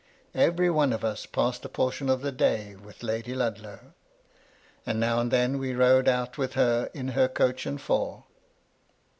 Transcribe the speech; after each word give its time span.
Every 0.33 0.71
one 0.71 0.93
of 0.93 1.05
us 1.05 1.27
passed 1.27 1.61
MY 1.63 1.67
LADY 1.67 1.67
LUDLOW. 1.67 1.69
43 1.69 1.69
a 1.69 1.75
portion 1.75 2.09
of 2.09 2.21
the 2.21 2.31
day 2.31 2.75
with 2.75 3.03
Lady 3.03 3.35
Ludlow; 3.35 3.79
and 4.83 4.99
now 4.99 5.19
and 5.19 5.29
then 5.29 5.59
we 5.59 5.75
rode 5.75 6.07
out 6.07 6.39
with 6.39 6.53
her 6.53 6.89
in 6.95 7.09
her 7.09 7.27
coach 7.27 7.67
and 7.67 7.79
four. 7.79 8.23